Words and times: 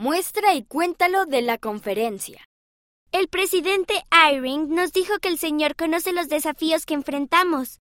Muestra 0.00 0.54
y 0.54 0.64
cuéntalo 0.64 1.26
de 1.26 1.42
la 1.42 1.58
conferencia. 1.58 2.48
El 3.12 3.28
presidente 3.28 4.02
Eyring 4.10 4.74
nos 4.74 4.94
dijo 4.94 5.18
que 5.18 5.28
el 5.28 5.38
Señor 5.38 5.76
conoce 5.76 6.14
los 6.14 6.30
desafíos 6.30 6.86
que 6.86 6.94
enfrentamos. 6.94 7.80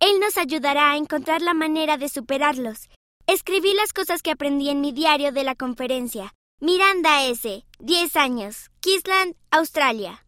Él 0.00 0.18
nos 0.18 0.36
ayudará 0.36 0.90
a 0.90 0.96
encontrar 0.96 1.42
la 1.42 1.54
manera 1.54 1.96
de 1.96 2.08
superarlos. 2.08 2.88
Escribí 3.28 3.72
las 3.74 3.92
cosas 3.92 4.20
que 4.20 4.32
aprendí 4.32 4.68
en 4.68 4.80
mi 4.80 4.90
diario 4.90 5.30
de 5.30 5.44
la 5.44 5.54
conferencia. 5.54 6.34
Miranda 6.58 7.24
S., 7.26 7.64
10 7.78 8.16
años, 8.16 8.72
Queensland, 8.80 9.36
Australia. 9.52 10.26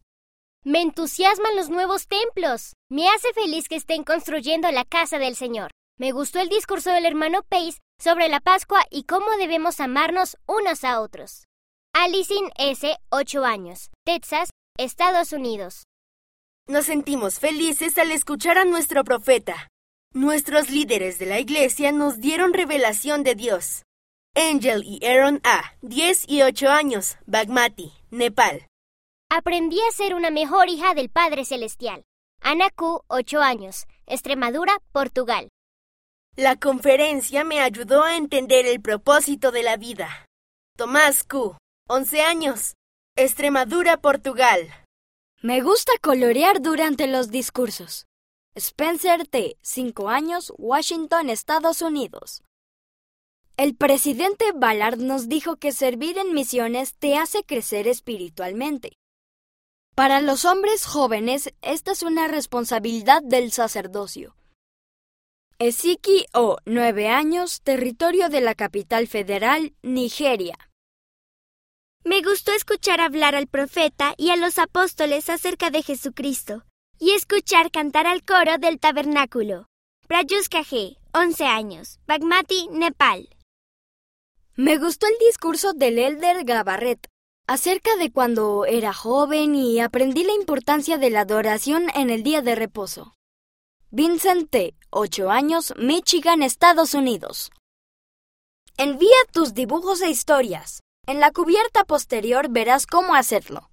Me 0.63 0.79
entusiasman 0.79 1.57
los 1.57 1.69
nuevos 1.69 2.07
templos. 2.07 2.71
Me 2.89 3.09
hace 3.09 3.33
feliz 3.33 3.67
que 3.67 3.75
estén 3.75 4.05
construyendo 4.05 4.71
la 4.71 4.85
casa 4.85 5.19
del 5.19 5.35
Señor. 5.35 5.71
Me 5.99 6.13
gustó 6.13 6.39
el 6.39 6.47
discurso 6.47 6.89
del 6.91 7.05
hermano 7.05 7.43
Pace 7.49 7.79
sobre 8.03 8.27
la 8.27 8.41
Pascua 8.41 8.85
y 8.89 9.03
cómo 9.03 9.31
debemos 9.37 9.79
amarnos 9.79 10.37
unos 10.45 10.83
a 10.83 10.99
otros. 10.99 11.45
Alicin 11.93 12.49
S., 12.57 12.97
8 13.09 13.45
años, 13.45 13.91
Texas, 14.03 14.49
Estados 14.77 15.31
Unidos. 15.31 15.83
Nos 16.67 16.85
sentimos 16.85 17.39
felices 17.39 17.97
al 17.97 18.11
escuchar 18.11 18.57
a 18.57 18.65
nuestro 18.65 19.05
profeta. 19.05 19.69
Nuestros 20.13 20.69
líderes 20.69 21.17
de 21.17 21.27
la 21.27 21.39
iglesia 21.39 21.93
nos 21.93 22.19
dieron 22.19 22.53
revelación 22.53 23.23
de 23.23 23.35
Dios. 23.35 23.83
Angel 24.35 24.83
y 24.83 25.05
Aaron 25.05 25.39
A., 25.45 25.75
10 25.81 26.25
y 26.27 26.41
8 26.41 26.69
años, 26.69 27.17
Bagmati, 27.25 27.93
Nepal. 28.11 28.67
Aprendí 29.29 29.79
a 29.79 29.91
ser 29.91 30.13
una 30.13 30.29
mejor 30.29 30.67
hija 30.67 30.93
del 30.93 31.09
Padre 31.09 31.45
Celestial. 31.45 32.03
Ana 32.41 32.69
Q., 32.69 33.03
8 33.07 33.39
años, 33.39 33.85
Extremadura, 34.07 34.77
Portugal. 34.91 35.49
La 36.35 36.55
conferencia 36.55 37.43
me 37.43 37.59
ayudó 37.59 38.01
a 38.01 38.17
entender 38.17 38.65
el 38.65 38.81
propósito 38.81 39.51
de 39.51 39.61
la 39.61 39.77
vida. 39.77 40.25
Tomás 40.75 41.23
Q., 41.23 41.55
11 41.87 42.21
años, 42.23 42.73
Extremadura, 43.15 43.97
Portugal. 43.97 44.67
Me 45.43 45.61
gusta 45.61 45.91
colorear 46.01 46.59
durante 46.59 47.05
los 47.05 47.29
discursos. 47.29 48.07
Spencer 48.55 49.27
T., 49.27 49.57
5 49.61 50.09
años, 50.09 50.51
Washington, 50.57 51.29
Estados 51.29 51.83
Unidos. 51.83 52.41
El 53.55 53.75
presidente 53.75 54.53
Ballard 54.55 54.97
nos 54.97 55.29
dijo 55.29 55.57
que 55.57 55.71
servir 55.71 56.17
en 56.17 56.33
misiones 56.33 56.95
te 56.95 57.15
hace 57.15 57.43
crecer 57.43 57.87
espiritualmente. 57.87 58.97
Para 59.93 60.19
los 60.19 60.45
hombres 60.45 60.83
jóvenes, 60.83 61.53
esta 61.61 61.91
es 61.91 62.01
una 62.01 62.27
responsabilidad 62.27 63.21
del 63.21 63.51
sacerdocio. 63.51 64.35
Eziki 65.65 66.25
O, 66.33 66.57
9 66.65 67.07
años, 67.07 67.61
territorio 67.61 68.27
de 68.27 68.41
la 68.41 68.53
capital 68.53 69.07
federal, 69.07 69.73
Nigeria. 69.81 70.57
Me 72.03 72.21
gustó 72.21 72.51
escuchar 72.51 72.99
hablar 72.99 73.33
al 73.33 73.47
profeta 73.47 74.13
y 74.17 74.31
a 74.31 74.35
los 74.35 74.59
apóstoles 74.59 75.29
acerca 75.29 75.69
de 75.69 75.81
Jesucristo 75.81 76.65
y 76.99 77.11
escuchar 77.11 77.71
cantar 77.71 78.07
al 78.07 78.25
coro 78.25 78.57
del 78.57 78.77
tabernáculo. 78.77 79.67
Prayuska 80.05 80.65
G, 80.65 80.97
11 81.13 81.45
años, 81.45 82.01
Bagmati, 82.07 82.67
Nepal. 82.69 83.29
Me 84.57 84.77
gustó 84.77 85.07
el 85.07 85.15
discurso 85.25 85.71
del 85.71 85.97
elder 85.97 86.43
Gabarret 86.43 87.07
acerca 87.47 87.95
de 87.95 88.11
cuando 88.11 88.65
era 88.65 88.91
joven 88.91 89.55
y 89.55 89.79
aprendí 89.79 90.25
la 90.25 90.33
importancia 90.33 90.97
de 90.97 91.09
la 91.09 91.21
adoración 91.21 91.85
en 91.95 92.09
el 92.09 92.21
día 92.21 92.41
de 92.41 92.55
reposo. 92.55 93.15
Vincent 93.95 94.49
T., 94.49 94.75
8 94.89 95.29
años, 95.29 95.71
Michigan, 95.77 96.41
Estados 96.41 96.95
Unidos. 96.95 97.51
Envía 98.75 99.19
tus 99.31 99.53
dibujos 99.53 100.01
e 100.01 100.09
historias. 100.09 100.79
En 101.05 101.19
la 101.19 101.29
cubierta 101.31 101.83
posterior 101.83 102.47
verás 102.49 102.87
cómo 102.87 103.13
hacerlo. 103.13 103.69